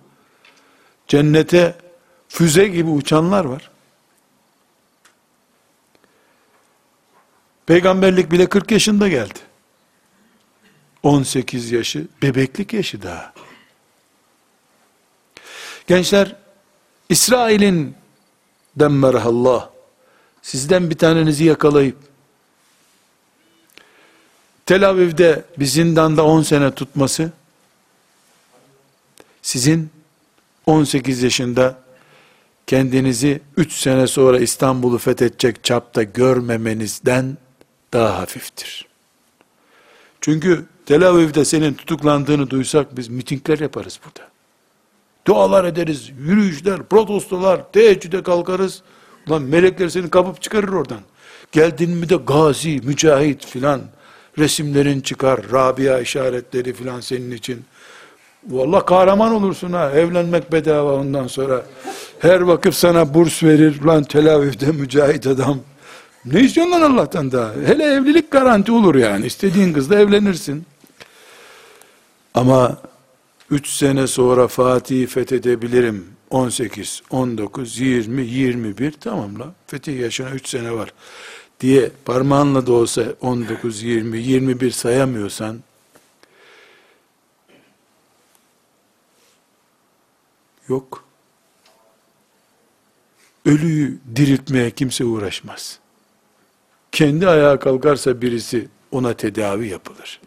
cennete 1.09 1.79
füze 2.29 2.69
gibi 2.69 2.91
uçanlar 2.91 3.45
var. 3.45 3.71
Peygamberlik 7.67 8.33
bile 8.33 8.49
40 8.49 8.71
yaşında 8.71 9.09
geldi. 9.09 9.39
18 11.03 11.71
yaşı, 11.71 12.09
bebeklik 12.23 12.73
yaşı 12.73 13.03
daha. 13.03 13.33
Gençler, 15.89 16.37
İsrail'in 17.09 17.95
demmerhallah, 18.77 19.69
sizden 20.43 20.91
bir 20.91 20.99
tanenizi 20.99 21.45
yakalayıp, 21.45 21.97
Tel 24.67 24.89
Aviv'de 24.89 25.45
bir 25.59 25.65
zindanda 25.65 26.25
10 26.25 26.43
sene 26.43 26.75
tutması, 26.75 27.33
sizin 29.43 29.91
18 30.67 31.23
yaşında 31.23 31.79
kendinizi 32.67 33.41
3 33.57 33.73
sene 33.73 34.07
sonra 34.07 34.39
İstanbul'u 34.39 34.99
fethedecek 34.99 35.65
çapta 35.65 36.03
görmemenizden 36.03 37.39
daha 37.93 38.19
hafiftir. 38.19 38.89
Çünkü 40.21 40.65
Tel 40.87 41.09
Aviv'de 41.09 41.45
senin 41.45 41.75
tutuklandığını 41.75 42.51
duysak 42.51 42.97
biz 42.97 43.09
mitingler 43.09 43.59
yaparız 43.59 44.01
burada. 44.05 44.28
Dualar 45.29 45.65
ederiz, 45.65 46.11
yürüyüşler, 46.27 46.83
protestolar, 46.83 47.73
teheccüde 47.73 48.23
kalkarız. 48.23 48.83
Ulan 49.29 49.43
melekler 49.43 49.89
seni 49.89 50.11
kapıp 50.11 50.43
çıkarır 50.43 50.69
oradan. 50.69 51.01
Geldin 51.53 51.91
mi 51.91 52.09
de 52.09 52.17
gazi, 52.17 52.81
mücahit 52.85 53.47
filan 53.47 53.81
resimlerin 54.39 55.01
çıkar, 55.01 55.41
Rabia 55.53 55.99
işaretleri 55.99 56.73
filan 56.73 57.01
senin 57.01 57.31
için. 57.31 57.65
Vallahi 58.49 58.85
kahraman 58.85 59.33
olursun 59.33 59.73
ha. 59.73 59.91
Evlenmek 59.91 60.53
bedava 60.53 60.93
ondan 60.93 61.27
sonra. 61.27 61.63
Her 62.19 62.41
vakıf 62.41 62.75
sana 62.75 63.15
burs 63.15 63.43
verir. 63.43 63.83
Lan 63.83 64.05
Tel 64.05 64.35
Aviv'de 64.35 64.73
mücahit 64.73 65.27
adam. 65.27 65.59
Ne 66.25 66.41
istiyorsun 66.41 66.73
lan 66.73 66.93
Allah'tan 66.93 67.33
da? 67.33 67.53
Hele 67.67 67.85
evlilik 67.85 68.31
garanti 68.31 68.73
olur 68.73 68.95
yani. 68.95 69.27
İstediğin 69.27 69.73
kızla 69.73 69.99
evlenirsin. 69.99 70.67
Ama 72.35 72.77
3 73.51 73.69
sene 73.69 74.07
sonra 74.07 74.49
Fatih'i 74.49 75.07
fethedebilirim. 75.07 76.07
18, 76.31 77.03
19, 77.11 77.79
20, 77.79 78.27
21 78.27 78.93
tamam 78.93 79.39
la. 79.39 79.55
Fetih 79.67 80.01
yaşına 80.01 80.31
3 80.31 80.49
sene 80.49 80.73
var. 80.73 80.93
Diye 81.61 81.91
parmağınla 82.05 82.67
da 82.67 82.73
olsa 82.73 83.15
19, 83.21 83.83
20, 83.83 84.19
21 84.19 84.71
sayamıyorsan 84.71 85.59
Yok. 90.69 91.05
Ölüyü 93.45 93.99
diriltmeye 94.17 94.71
kimse 94.71 95.05
uğraşmaz. 95.05 95.79
Kendi 96.93 97.29
ayağa 97.29 97.59
kalkarsa 97.59 98.23
birisi 98.23 98.69
ona 98.91 99.15
tedavi 99.15 99.69
yapılır. 99.69 100.21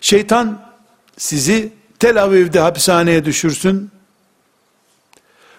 Şeytan 0.00 0.72
sizi 1.16 1.72
Tel 1.98 2.22
Aviv'de 2.22 2.60
hapishaneye 2.60 3.24
düşürsün. 3.24 3.90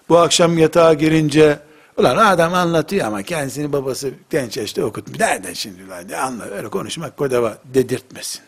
Bu 0.10 0.18
akşam 0.18 0.58
yatağa 0.58 0.94
girince 0.94 1.60
ulan 1.98 2.18
adam 2.18 2.54
anlatıyor 2.54 3.08
ama 3.08 3.24
kendisini 3.24 3.74
babası 3.74 4.12
genç 4.30 4.58
yaşta 4.58 4.84
okutmuş. 4.84 5.20
Nereden 5.20 5.54
şimdi 5.54 5.84
ulan 5.84 6.10
anla 6.10 6.44
öyle 6.44 6.70
konuşmak 6.70 7.18
kodava 7.18 7.58
dedirtmesin. 7.66 8.42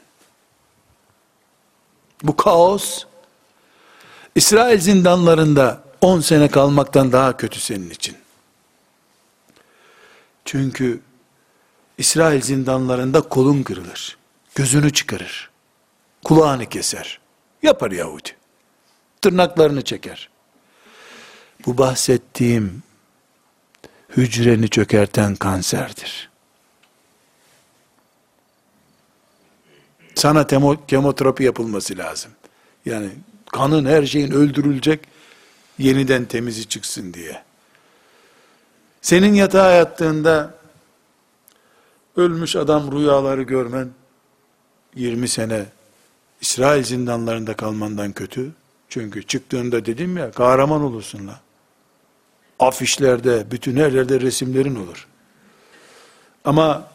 Bu 2.23 2.38
kaos 2.38 3.04
İsrail 4.36 4.80
zindanlarında 4.80 5.84
10 6.01 6.21
sene 6.21 6.47
kalmaktan 6.47 7.12
daha 7.12 7.38
kötü 7.38 7.60
senin 7.60 7.89
için. 7.89 8.17
Çünkü 10.45 10.99
İsrail 11.97 12.41
zindanlarında 12.41 13.21
kolun 13.21 13.63
kırılır. 13.63 14.17
Gözünü 14.56 14.93
çıkarır. 14.93 15.50
Kulağını 16.23 16.65
keser. 16.65 17.19
Yapar 17.63 17.91
Yahudi. 17.91 18.29
Tırnaklarını 19.21 19.81
çeker. 19.81 20.29
Bu 21.65 21.77
bahsettiğim 21.77 22.84
hücreni 24.10 24.69
çökerten 24.69 25.36
kanserdir. 25.36 26.29
Sana 30.15 30.47
temo, 30.47 30.86
kemoterapi 30.88 31.43
yapılması 31.43 31.97
lazım. 31.97 32.31
Yani 32.86 33.10
kanın 33.51 33.86
her 33.86 34.05
şeyin 34.05 34.31
öldürülecek, 34.31 34.99
yeniden 35.79 36.25
temizi 36.25 36.67
çıksın 36.67 37.13
diye. 37.13 37.43
Senin 39.01 39.34
yatağa 39.34 39.71
yattığında, 39.71 40.55
ölmüş 42.15 42.55
adam 42.55 42.91
rüyaları 42.91 43.41
görmen, 43.41 43.89
20 44.95 45.27
sene 45.27 45.65
İsrail 46.41 46.84
zindanlarında 46.84 47.54
kalmandan 47.54 48.12
kötü. 48.12 48.51
Çünkü 48.89 49.23
çıktığında 49.23 49.86
dedim 49.86 50.17
ya, 50.17 50.32
kahraman 50.32 50.82
olursun 50.82 51.27
la. 51.27 51.39
Afişlerde, 52.60 53.51
bütün 53.51 53.75
her 53.75 53.91
yerde 53.91 54.21
resimlerin 54.21 54.75
olur. 54.75 55.08
Ama 56.45 56.88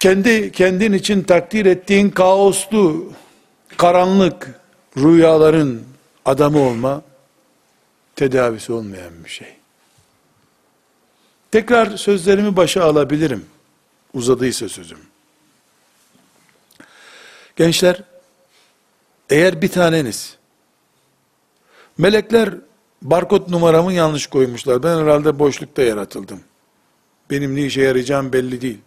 kendi 0.00 0.52
kendin 0.52 0.92
için 0.92 1.22
takdir 1.22 1.66
ettiğin 1.66 2.10
kaoslu, 2.10 3.12
karanlık, 3.76 4.60
rüyaların 4.96 5.82
adamı 6.24 6.58
olma 6.60 7.02
tedavisi 8.16 8.72
olmayan 8.72 9.24
bir 9.24 9.30
şey. 9.30 9.54
Tekrar 11.50 11.96
sözlerimi 11.96 12.56
başa 12.56 12.84
alabilirim. 12.84 13.46
Uzadıysa 14.14 14.68
sözüm. 14.68 15.11
Gençler, 17.56 18.02
eğer 19.30 19.62
bir 19.62 19.68
taneniz, 19.68 20.36
melekler 21.98 22.54
barkod 23.02 23.50
numaramı 23.50 23.92
yanlış 23.92 24.26
koymuşlar. 24.26 24.82
Ben 24.82 24.98
herhalde 24.98 25.38
boşlukta 25.38 25.82
yaratıldım. 25.82 26.40
Benim 27.30 27.56
ne 27.56 27.62
işe 27.62 27.82
yarayacağım 27.82 28.32
belli 28.32 28.60
değil. 28.60 28.78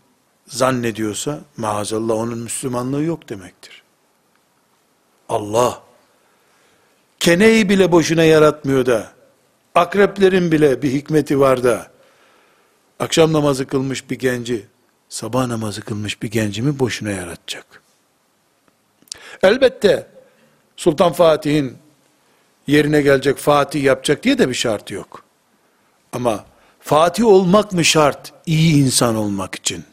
Zannediyorsa 0.48 1.40
maazallah 1.58 2.16
onun 2.16 2.38
Müslümanlığı 2.38 3.04
yok 3.04 3.30
demektir. 3.30 3.84
Allah 5.30 5.82
keneyi 7.20 7.70
bile 7.70 7.92
boşuna 7.92 8.24
yaratmıyor 8.24 8.86
da, 8.86 9.12
akreplerin 9.76 10.52
bile 10.52 10.82
bir 10.82 10.92
hikmeti 10.92 11.40
var 11.40 11.64
da, 11.64 11.92
akşam 13.00 13.34
namazı 13.34 13.68
kılmış 13.68 14.10
bir 14.10 14.20
genci, 14.20 14.66
sabah 15.10 15.48
namazı 15.48 15.82
kılmış 15.82 16.22
bir 16.22 16.32
gencimi 16.32 16.80
boşuna 16.80 17.12
yaratacak. 17.12 17.85
Elbette, 19.44 20.08
Sultan 20.76 21.14
Fatih'in 21.14 21.78
yerine 22.68 23.02
gelecek 23.02 23.38
Fatih 23.38 23.84
yapacak 23.84 24.24
diye 24.24 24.38
de 24.38 24.50
bir 24.50 24.54
şartı 24.54 24.94
yok. 24.94 25.24
Ama 26.12 26.46
Fatih 26.80 27.26
olmak 27.26 27.74
mı 27.74 27.86
şart 27.86 28.34
iyi 28.46 28.84
insan 28.84 29.16
olmak 29.16 29.56
için? 29.56 29.84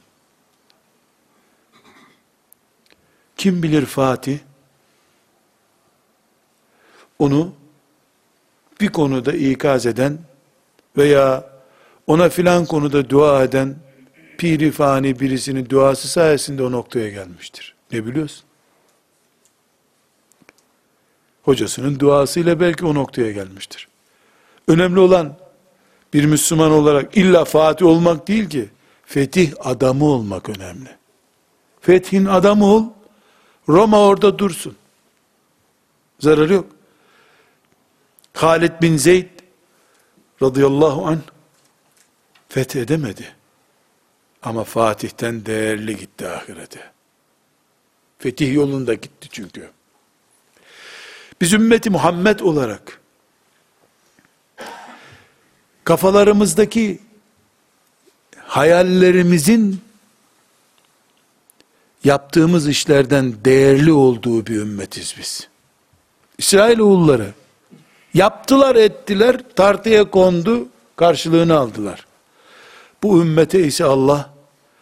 Kim 3.37 3.63
bilir 3.63 3.87
Fatih? 3.87 4.39
onu 7.23 7.53
bir 8.81 8.89
konuda 8.89 9.33
ikaz 9.33 9.87
eden 9.87 10.19
veya 10.97 11.51
ona 12.07 12.29
filan 12.29 12.67
konuda 12.67 13.11
dua 13.11 13.45
eden 13.45 13.77
piri 14.39 14.71
fani 14.71 15.21
birisinin 15.21 15.69
duası 15.69 16.09
sayesinde 16.09 16.63
o 16.63 16.73
noktaya 16.73 17.09
gelmiştir. 17.09 17.75
Ne 17.93 18.07
biliyorsun? 18.07 18.45
Hocasının 21.43 22.01
duasıyla 22.01 22.61
belki 22.61 22.87
o 22.87 22.95
noktaya 22.95 23.33
gelmiştir. 23.33 23.89
Önemli 24.69 25.01
olan 25.01 25.37
bir 26.13 26.25
Müslüman 26.25 26.71
olarak 26.71 27.17
illa 27.17 27.45
Fatih 27.45 27.87
olmak 27.87 28.29
değil 28.29 28.49
ki, 28.49 28.69
Fetih 29.05 29.53
adamı 29.61 30.05
olmak 30.05 30.49
önemli. 30.49 30.89
Fethin 31.81 32.25
adamı 32.25 32.65
ol, 32.65 32.85
Roma 33.69 34.01
orada 34.01 34.39
dursun. 34.39 34.77
Zararı 36.21 36.53
yok. 36.53 36.67
Halid 38.35 38.73
bin 38.83 38.97
Zeyd 38.97 39.29
radıyallahu 40.43 41.07
an 41.07 41.21
fethedemedi. 42.49 43.35
Ama 44.43 44.65
Fatih'ten 44.65 45.47
değerli 45.47 45.97
gitti 45.97 46.29
ahirete. 46.29 46.91
Fetih 48.19 48.55
yolunda 48.55 48.95
gitti 48.95 49.29
çünkü. 49.31 49.71
Biz 51.43 51.53
ümmeti 51.53 51.91
Muhammed 51.91 52.41
olarak 52.41 53.01
kafalarımızdaki 55.85 56.99
hayallerimizin 58.37 59.81
yaptığımız 62.05 62.69
işlerden 62.69 63.35
değerli 63.45 63.93
olduğu 63.93 64.47
bir 64.47 64.57
ümmetiz 64.57 65.15
biz. 65.19 65.49
İsrailoğulları 66.39 67.33
yaptılar 68.15 68.77
ettiler 68.77 69.41
tartıya 69.57 70.11
kondu 70.11 70.69
karşılığını 70.97 71.57
aldılar. 71.57 72.07
Bu 73.03 73.23
ümmete 73.23 73.65
ise 73.65 73.85
Allah 73.85 74.31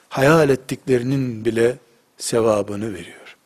hayal 0.09 0.51
ettiklerinin 0.51 1.44
bile 1.44 1.79
sevabını 2.18 2.94
veriyor. 2.94 3.37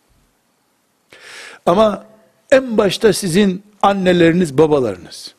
Ama 1.66 2.13
en 2.54 2.78
başta 2.78 3.12
sizin 3.12 3.62
anneleriniz, 3.82 4.58
babalarınız, 4.58 5.34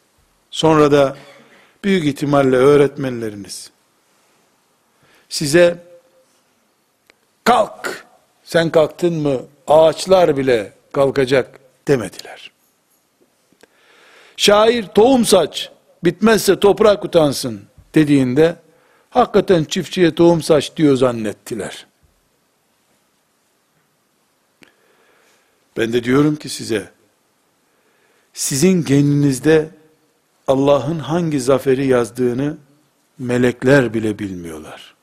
sonra 0.52 0.92
da 0.92 1.18
büyük 1.84 2.06
ihtimalle 2.06 2.56
öğretmenleriniz 2.56 3.72
size 5.30 5.84
kalk, 7.44 8.06
sen 8.44 8.70
kalktın 8.70 9.14
mı 9.14 9.42
ağaçlar 9.68 10.38
bile 10.38 10.74
kalkacak 10.94 11.60
demediler. 11.88 12.52
Şair 14.38 14.88
tohum 14.88 15.26
saç, 15.26 15.72
bitmezse 16.04 16.60
toprak 16.60 17.06
utansın 17.06 17.62
dediğinde 17.96 18.56
hakikaten 19.10 19.64
çiftçiye 19.64 20.16
tohum 20.16 20.42
saç 20.42 20.76
diyor 20.78 20.96
zannettiler. 20.96 21.88
Ben 25.78 25.94
de 25.94 26.04
diyorum 26.04 26.36
ki 26.36 26.50
size, 26.50 26.90
sizin 28.36 28.84
kendinizde 28.84 29.70
Allah'ın 30.48 31.00
hangi 31.00 31.40
zaferi 31.40 31.88
yazdığını 31.88 32.58
melekler 33.18 33.94
bile 33.94 34.20
bilmiyorlar. 34.20 34.96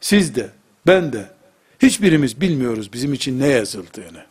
Siz 0.00 0.34
de, 0.34 0.50
ben 0.86 1.12
de, 1.12 1.30
hiçbirimiz 1.82 2.40
bilmiyoruz 2.40 2.92
bizim 2.92 3.12
için 3.12 3.40
ne 3.40 3.46
yazıldığını. 3.46 4.26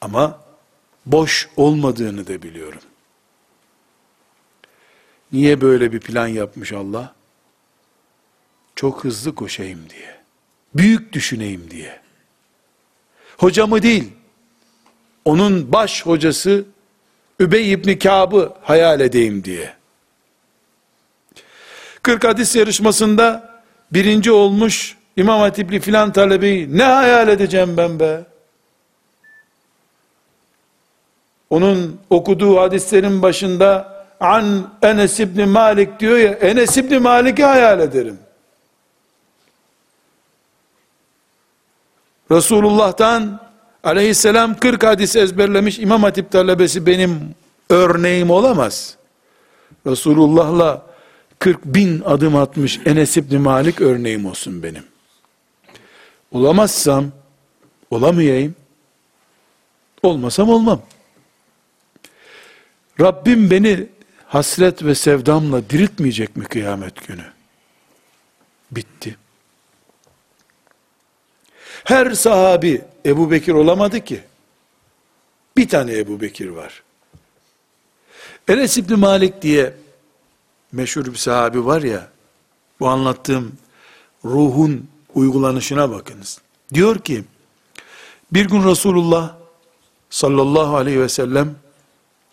Ama 0.00 0.40
boş 1.06 1.48
olmadığını 1.56 2.26
da 2.26 2.42
biliyorum. 2.42 2.82
Niye 5.32 5.60
böyle 5.60 5.92
bir 5.92 6.00
plan 6.00 6.26
yapmış 6.26 6.72
Allah? 6.72 7.14
Çok 8.76 9.04
hızlı 9.04 9.34
koşayım 9.34 9.90
diye. 9.90 10.20
Büyük 10.74 11.12
düşüneyim 11.12 11.70
diye. 11.70 12.00
Hocamı 13.38 13.82
değil, 13.82 14.12
onun 15.24 15.72
baş 15.72 16.06
hocası 16.06 16.64
Übey 17.40 17.72
İbni 17.72 17.98
Kâb'ı 17.98 18.52
hayal 18.62 19.00
edeyim 19.00 19.44
diye. 19.44 19.74
40 22.02 22.24
hadis 22.24 22.56
yarışmasında 22.56 23.60
birinci 23.92 24.32
olmuş 24.32 24.96
İmam 25.16 25.40
Hatipli 25.40 25.80
filan 25.80 26.12
talebeyi 26.12 26.78
ne 26.78 26.84
hayal 26.84 27.28
edeceğim 27.28 27.76
ben 27.76 28.00
be? 28.00 28.24
Onun 31.50 32.00
okuduğu 32.10 32.60
hadislerin 32.60 33.22
başında 33.22 33.98
an 34.20 34.74
Enes 34.82 35.20
İbni 35.20 35.46
Malik 35.46 36.00
diyor 36.00 36.18
ya, 36.18 36.32
Enes 36.32 36.76
İbni 36.76 36.98
Malik'i 36.98 37.44
hayal 37.44 37.80
ederim. 37.80 38.18
Resulullah'tan 42.30 43.47
aleyhisselam 43.88 44.58
40 44.58 44.84
hadis 44.84 45.16
ezberlemiş 45.16 45.78
İmam 45.78 46.02
Hatip 46.02 46.30
talebesi 46.30 46.86
benim 46.86 47.34
örneğim 47.70 48.30
olamaz. 48.30 48.96
Resulullah'la 49.86 50.86
40 51.38 51.64
bin 51.64 52.00
adım 52.00 52.36
atmış 52.36 52.80
Enes 52.84 53.16
İbni 53.16 53.38
Malik 53.38 53.80
örneğim 53.80 54.26
olsun 54.26 54.62
benim. 54.62 54.84
Olamazsam, 56.32 57.06
olamayayım, 57.90 58.54
olmasam 60.02 60.48
olmam. 60.48 60.82
Rabbim 63.00 63.50
beni 63.50 63.86
hasret 64.26 64.84
ve 64.84 64.94
sevdamla 64.94 65.70
diriltmeyecek 65.70 66.36
mi 66.36 66.44
kıyamet 66.44 67.08
günü? 67.08 67.24
Bitti. 68.70 69.16
Her 71.88 72.10
sahabi 72.10 72.84
Ebu 73.06 73.30
Bekir 73.30 73.52
olamadı 73.52 74.04
ki. 74.04 74.20
Bir 75.56 75.68
tane 75.68 75.98
Ebu 75.98 76.20
Bekir 76.20 76.48
var. 76.48 76.82
Enes 78.48 78.78
İbni 78.78 78.96
Malik 78.96 79.42
diye 79.42 79.74
meşhur 80.72 81.04
bir 81.06 81.14
sahabi 81.14 81.66
var 81.66 81.82
ya, 81.82 82.08
bu 82.80 82.88
anlattığım 82.88 83.52
ruhun 84.24 84.88
uygulanışına 85.14 85.90
bakınız. 85.90 86.40
Diyor 86.74 86.98
ki, 86.98 87.24
bir 88.32 88.48
gün 88.48 88.64
Resulullah 88.64 89.36
sallallahu 90.10 90.76
aleyhi 90.76 91.00
ve 91.00 91.08
sellem 91.08 91.54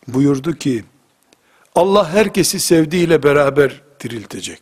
buyurdu 0.08 0.56
ki, 0.56 0.84
Allah 1.76 2.14
herkesi 2.14 2.60
sevdiğiyle 2.60 3.24
beraber 3.24 3.82
diriltecek 4.00 4.62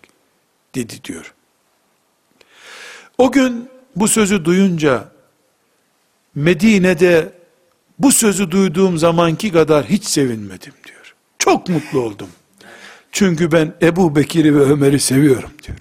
dedi 0.76 1.04
diyor. 1.04 1.34
O 3.18 3.32
gün 3.32 3.73
bu 3.96 4.08
sözü 4.08 4.46
duyunca 4.46 5.12
Medine'de 6.36 7.34
bu 8.00 8.12
sözü 8.12 8.52
duyduğum 8.52 8.98
zamanki 8.98 9.52
kadar 9.52 9.86
hiç 9.86 10.04
sevinmedim 10.04 10.74
diyor. 10.88 11.16
Çok 11.40 11.70
mutlu 11.70 12.00
oldum. 12.00 12.30
Çünkü 13.12 13.52
ben 13.52 13.74
Ebu 13.82 14.16
Bekir'i 14.16 14.56
ve 14.56 14.60
Ömer'i 14.60 15.00
seviyorum 15.00 15.52
diyor. 15.64 15.78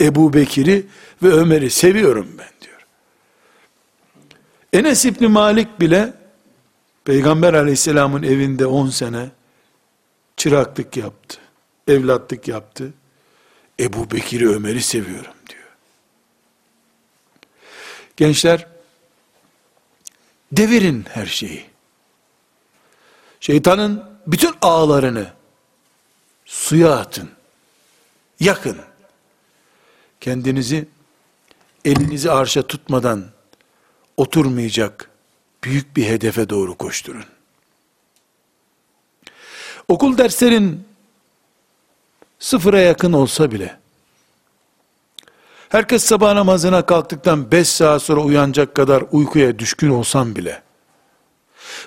Ebu 0.00 0.32
Bekir'i 0.32 0.86
ve 1.22 1.28
Ömer'i 1.28 1.70
seviyorum 1.70 2.28
ben 2.38 2.50
diyor. 2.60 2.86
Enes 4.72 5.04
İbni 5.04 5.28
Malik 5.28 5.80
bile 5.80 6.12
Peygamber 7.04 7.54
aleyhisselamın 7.54 8.22
evinde 8.22 8.66
10 8.66 8.90
sene 8.90 9.30
çıraklık 10.36 10.96
yaptı. 10.96 11.38
Evlatlık 11.88 12.48
yaptı. 12.48 12.92
Ebu 13.80 14.10
Bekir'i 14.10 14.48
Ömer'i 14.48 14.82
seviyorum. 14.82 15.32
Gençler, 18.18 18.66
devirin 20.52 21.04
her 21.08 21.26
şeyi. 21.26 21.64
Şeytanın 23.40 24.04
bütün 24.26 24.54
ağlarını 24.62 25.32
suya 26.44 26.92
atın. 26.92 27.30
Yakın. 28.40 28.78
Kendinizi 30.20 30.88
elinizi 31.84 32.30
arşa 32.30 32.62
tutmadan 32.62 33.24
oturmayacak 34.16 35.10
büyük 35.64 35.96
bir 35.96 36.06
hedefe 36.06 36.50
doğru 36.50 36.74
koşturun. 36.74 37.24
Okul 39.88 40.18
derslerin 40.18 40.84
sıfıra 42.38 42.80
yakın 42.80 43.12
olsa 43.12 43.50
bile, 43.50 43.77
herkes 45.68 46.04
sabah 46.04 46.34
namazına 46.34 46.86
kalktıktan 46.86 47.50
5 47.50 47.68
saat 47.68 48.02
sonra 48.02 48.20
uyanacak 48.20 48.74
kadar 48.74 49.04
uykuya 49.12 49.58
düşkün 49.58 49.90
olsam 49.90 50.36
bile, 50.36 50.62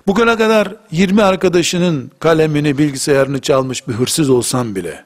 bugüne 0.08 0.38
kadar 0.38 0.76
20 0.92 1.24
arkadaşının 1.24 2.12
kalemini, 2.20 2.78
bilgisayarını 2.78 3.42
çalmış 3.42 3.88
bir 3.88 3.94
hırsız 3.94 4.30
olsam 4.30 4.76
bile, 4.76 5.06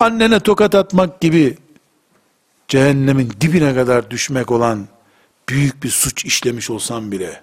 annene 0.00 0.40
tokat 0.40 0.74
atmak 0.74 1.20
gibi 1.20 1.58
cehennemin 2.68 3.32
dibine 3.40 3.74
kadar 3.74 4.10
düşmek 4.10 4.50
olan 4.50 4.88
büyük 5.48 5.82
bir 5.82 5.88
suç 5.88 6.24
işlemiş 6.24 6.70
olsam 6.70 7.12
bile, 7.12 7.42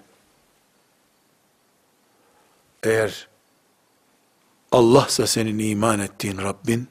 eğer 2.82 3.28
Allah'sa 4.72 5.26
senin 5.26 5.58
iman 5.58 6.00
ettiğin 6.00 6.38
Rabbin, 6.38 6.88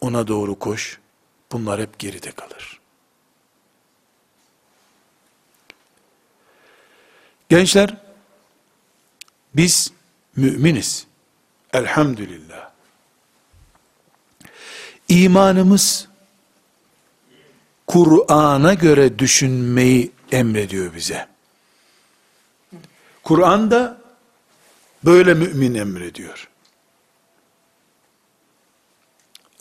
ona 0.00 0.28
doğru 0.28 0.58
koş, 0.58 0.98
bunlar 1.52 1.80
hep 1.80 1.98
geride 1.98 2.30
kalır. 2.32 2.80
Gençler, 7.48 7.96
biz 9.54 9.92
müminiz. 10.36 11.06
Elhamdülillah. 11.72 12.70
İmanımız 15.08 16.08
Kur'an'a 17.86 18.74
göre 18.74 19.18
düşünmeyi 19.18 20.12
emrediyor 20.32 20.94
bize. 20.94 21.28
Kur'an 23.22 23.70
da 23.70 23.98
böyle 25.04 25.34
mümin 25.34 25.74
emrediyor. 25.74 26.48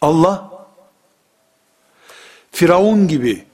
Allah 0.05 0.51
Firavun 2.51 3.07
gibi 3.07 3.45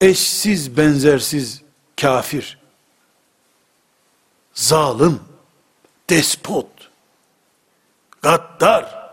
eşsiz 0.00 0.76
benzersiz 0.76 1.62
kafir, 2.00 2.58
zalim, 4.54 5.20
despot, 6.10 6.66
gaddar, 8.22 9.12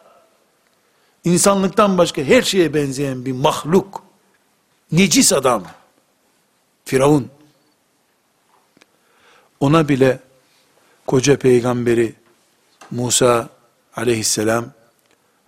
insanlıktan 1.24 1.98
başka 1.98 2.22
her 2.22 2.42
şeye 2.42 2.74
benzeyen 2.74 3.26
bir 3.26 3.32
mahluk, 3.32 4.04
necis 4.92 5.34
adam, 5.34 5.64
Firavun, 6.86 7.30
ona 9.60 9.90
bile 9.90 10.20
koca 11.08 11.40
peygamberi 11.40 12.16
Musa 12.92 13.50
aleyhisselam 13.96 14.72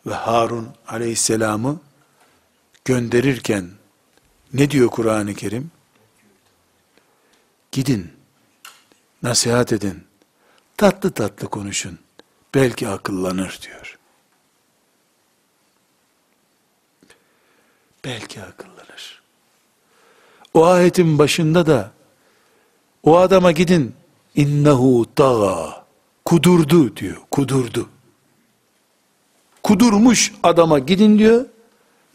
ve 0.08 0.14
Harun 0.14 0.70
aleyhisselamı 0.88 1.80
gönderirken 2.86 3.70
ne 4.54 4.72
diyor 4.72 4.90
Kur'an-ı 4.90 5.34
Kerim? 5.34 5.72
Gidin, 7.72 8.14
nasihat 9.24 9.74
edin, 9.74 10.04
tatlı 10.78 11.12
tatlı 11.12 11.48
konuşun, 11.48 12.00
belki 12.56 12.88
akıllanır 12.88 13.60
diyor. 13.62 13.98
Belki 18.06 18.42
akıllanır. 18.42 19.22
O 20.54 20.66
ayetin 20.66 21.20
başında 21.20 21.68
da 21.68 21.92
o 23.04 23.18
adama 23.18 23.52
gidin 23.52 23.96
innehu 24.36 25.06
taga 25.16 25.86
kudurdu 26.26 26.96
diyor. 26.96 27.18
Kudurdu. 27.32 27.90
Kudurmuş 29.64 30.34
adama 30.44 30.80
gidin 30.80 31.20
diyor. 31.20 31.46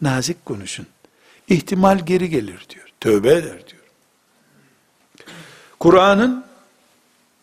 Nazik 0.01 0.45
konuşun. 0.45 0.87
İhtimal 1.49 2.05
geri 2.05 2.29
gelir 2.29 2.65
diyor. 2.69 2.87
Tövbe 3.01 3.33
eder 3.33 3.67
diyor. 3.67 3.83
Kur'an'ın 5.79 6.45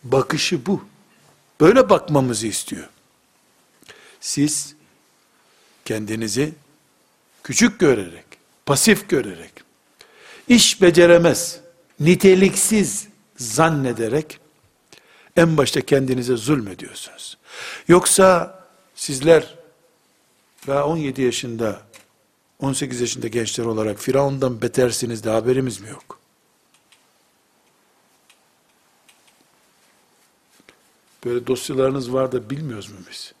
bakışı 0.03 0.65
bu. 0.65 0.85
Böyle 1.61 1.89
bakmamızı 1.89 2.47
istiyor. 2.47 2.89
Siz 4.19 4.75
kendinizi 5.85 6.53
küçük 7.43 7.79
görerek, 7.79 8.25
pasif 8.65 9.09
görerek, 9.09 9.51
iş 10.47 10.81
beceremez, 10.81 11.59
niteliksiz 11.99 13.07
zannederek 13.37 14.39
en 15.37 15.57
başta 15.57 15.81
kendinize 15.81 16.37
zulmediyorsunuz. 16.37 17.37
Yoksa 17.87 18.59
sizler 18.95 19.55
daha 20.67 20.85
17 20.85 21.21
yaşında 21.21 21.81
18 22.59 23.01
yaşında 23.01 23.27
gençler 23.27 23.65
olarak 23.65 23.99
Firavun'dan 23.99 24.61
betersiniz 24.61 25.23
de 25.23 25.29
haberimiz 25.29 25.81
mi 25.81 25.89
yok? 25.89 26.19
Böyle 31.25 31.47
dosyalarınız 31.47 32.13
var 32.13 32.31
da 32.31 32.49
bilmiyoruz 32.49 32.89
mu 32.89 32.97
biz? 33.11 33.33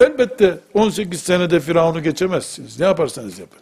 Elbette 0.00 0.60
18 0.74 1.20
senede 1.22 1.60
Firavun'u 1.60 2.02
geçemezsiniz. 2.02 2.80
Ne 2.80 2.86
yaparsanız 2.86 3.38
yapın. 3.38 3.60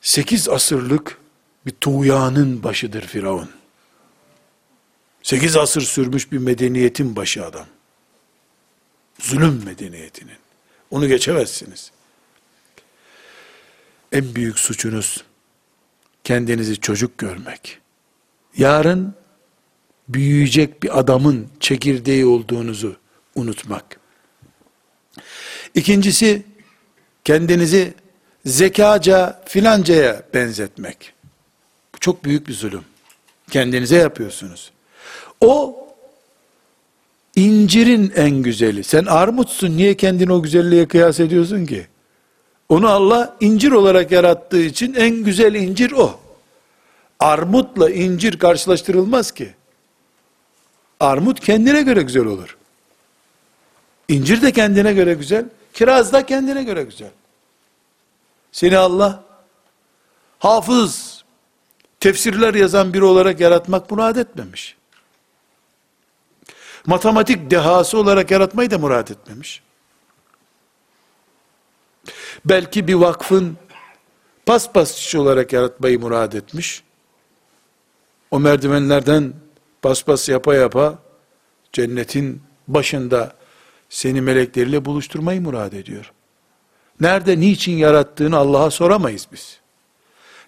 8 0.00 0.48
asırlık 0.48 1.18
bir 1.66 1.70
tuğyanın 1.70 2.62
başıdır 2.62 3.02
Firavun. 3.02 3.50
8 5.22 5.56
asır 5.56 5.80
sürmüş 5.80 6.32
bir 6.32 6.38
medeniyetin 6.38 7.16
başı 7.16 7.44
adam. 7.46 7.66
Zulüm 9.18 9.64
medeniyetinin. 9.64 10.36
Onu 10.90 11.08
geçemezsiniz. 11.08 11.90
En 14.12 14.34
büyük 14.34 14.58
suçunuz 14.58 15.24
kendinizi 16.24 16.80
çocuk 16.80 17.18
görmek. 17.18 17.78
Yarın 18.56 19.14
büyüyecek 20.08 20.82
bir 20.82 20.98
adamın 20.98 21.48
çekirdeği 21.60 22.26
olduğunuzu 22.26 22.96
unutmak. 23.34 24.00
İkincisi 25.74 26.42
kendinizi 27.24 27.94
zekaca 28.44 29.42
filancaya 29.46 30.22
benzetmek. 30.34 31.12
Bu 31.94 31.98
çok 32.00 32.24
büyük 32.24 32.48
bir 32.48 32.52
zulüm. 32.54 32.84
Kendinize 33.50 33.96
yapıyorsunuz. 33.96 34.72
O 35.40 35.85
İncirin 37.36 38.12
en 38.16 38.30
güzeli. 38.30 38.84
Sen 38.84 39.04
armutsun 39.04 39.76
niye 39.76 39.96
kendini 39.96 40.32
o 40.32 40.42
güzelliğe 40.42 40.88
kıyas 40.88 41.20
ediyorsun 41.20 41.66
ki? 41.66 41.86
Onu 42.68 42.88
Allah 42.88 43.36
incir 43.40 43.72
olarak 43.72 44.12
yarattığı 44.12 44.62
için 44.62 44.94
en 44.94 45.16
güzel 45.16 45.54
incir 45.54 45.92
o. 45.92 46.20
Armutla 47.20 47.90
incir 47.90 48.38
karşılaştırılmaz 48.38 49.30
ki. 49.30 49.54
Armut 51.00 51.40
kendine 51.40 51.82
göre 51.82 52.02
güzel 52.02 52.24
olur. 52.24 52.56
İncir 54.08 54.42
de 54.42 54.52
kendine 54.52 54.92
göre 54.92 55.14
güzel, 55.14 55.44
kiraz 55.72 56.12
da 56.12 56.26
kendine 56.26 56.62
göre 56.62 56.82
güzel. 56.82 57.10
Seni 58.52 58.76
Allah 58.76 59.24
hafız, 60.38 61.24
tefsirler 62.00 62.54
yazan 62.54 62.92
biri 62.92 63.04
olarak 63.04 63.40
yaratmak 63.40 63.90
murad 63.90 64.16
etmemiş 64.16 64.76
matematik 66.86 67.50
dehası 67.50 67.98
olarak 67.98 68.30
yaratmayı 68.30 68.70
da 68.70 68.78
murad 68.78 69.08
etmemiş. 69.08 69.62
Belki 72.44 72.88
bir 72.88 72.94
vakfın 72.94 73.56
paspasçı 74.46 75.22
olarak 75.22 75.52
yaratmayı 75.52 76.00
murad 76.00 76.32
etmiş. 76.32 76.82
O 78.30 78.40
merdivenlerden 78.40 79.32
paspas 79.82 80.28
yapa 80.28 80.54
yapa 80.54 80.98
cennetin 81.72 82.42
başında 82.68 83.32
seni 83.88 84.20
melekleriyle 84.20 84.84
buluşturmayı 84.84 85.40
murad 85.40 85.72
ediyor. 85.72 86.12
Nerede, 87.00 87.40
niçin 87.40 87.76
yarattığını 87.76 88.36
Allah'a 88.36 88.70
soramayız 88.70 89.28
biz. 89.32 89.60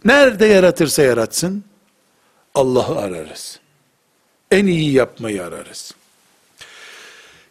Nerede 0.04 0.46
yaratırsa 0.46 1.02
yaratsın, 1.02 1.64
Allah'ı 2.54 2.98
ararız. 2.98 3.60
En 4.50 4.66
iyi 4.66 4.92
yapmayı 4.92 5.44
ararız. 5.44 5.94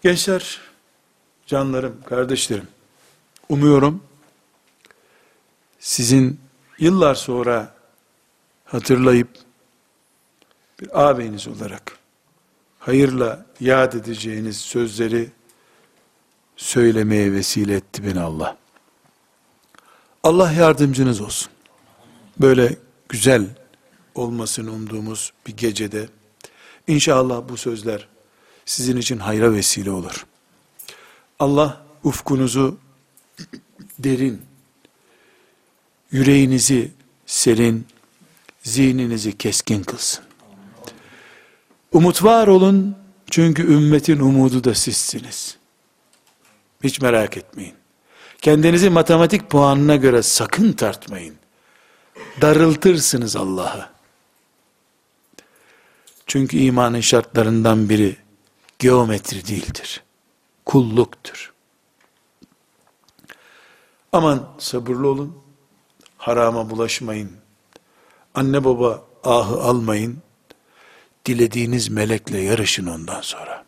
Gençler, 0.07 0.61
canlarım, 1.45 2.01
kardeşlerim, 2.05 2.67
umuyorum 3.49 4.03
sizin 5.79 6.39
yıllar 6.79 7.15
sonra 7.15 7.75
hatırlayıp 8.65 9.27
bir 10.81 11.01
ağabeyiniz 11.01 11.47
olarak 11.47 11.97
hayırla 12.79 13.45
yad 13.59 13.93
edeceğiniz 13.93 14.57
sözleri 14.57 15.31
söylemeye 16.55 17.31
vesile 17.31 17.75
etti 17.75 18.05
beni 18.05 18.19
Allah. 18.19 18.57
Allah 20.23 20.51
yardımcınız 20.51 21.21
olsun. 21.21 21.51
Böyle 22.41 22.75
güzel 23.09 23.45
olmasını 24.15 24.71
umduğumuz 24.71 25.33
bir 25.47 25.57
gecede 25.57 26.09
inşallah 26.87 27.49
bu 27.49 27.57
sözler 27.57 28.07
sizin 28.67 28.97
için 28.97 29.17
hayra 29.17 29.53
vesile 29.53 29.91
olur. 29.91 30.25
Allah 31.39 31.82
ufkunuzu 32.03 32.77
derin, 33.99 34.41
yüreğinizi 36.12 36.91
serin, 37.25 37.88
zihninizi 38.63 39.38
keskin 39.38 39.84
kılsın. 39.84 40.23
Umut 41.91 42.23
var 42.23 42.47
olun, 42.47 42.95
çünkü 43.30 43.73
ümmetin 43.73 44.19
umudu 44.19 44.63
da 44.63 44.75
sizsiniz. 44.75 45.58
Hiç 46.84 47.01
merak 47.01 47.38
etmeyin. 47.38 47.75
Kendinizi 48.41 48.89
matematik 48.89 49.49
puanına 49.49 49.95
göre 49.95 50.23
sakın 50.23 50.73
tartmayın. 50.73 51.36
Darıltırsınız 52.41 53.36
Allah'ı. 53.36 53.89
Çünkü 56.25 56.58
imanın 56.58 57.01
şartlarından 57.01 57.89
biri 57.89 58.26
geometri 58.79 59.47
değildir. 59.47 60.03
Kulluktur. 60.65 61.53
Aman 64.11 64.49
sabırlı 64.57 65.07
olun. 65.07 65.37
Harama 66.17 66.69
bulaşmayın. 66.69 67.31
Anne 68.33 68.63
baba 68.63 69.03
ahı 69.23 69.61
almayın. 69.61 70.17
dilediğiniz 71.25 71.89
melekle 71.89 72.39
yarışın 72.39 72.85
ondan 72.87 73.21
sonra. 73.21 73.65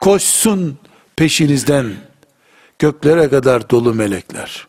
Koşsun 0.00 0.78
peşinizden 1.16 1.96
göklere 2.78 3.30
kadar 3.30 3.70
dolu 3.70 3.94
melekler. 3.94 4.68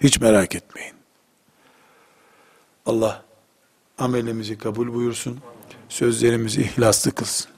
Hiç 0.00 0.20
merak 0.20 0.54
etmeyin. 0.54 0.94
Allah 2.86 3.24
amelimizi 3.98 4.58
kabul 4.58 4.94
buyursun. 4.94 5.40
Sözlerimizi 5.88 6.60
ihlaslı 6.62 7.10
kılsın. 7.12 7.57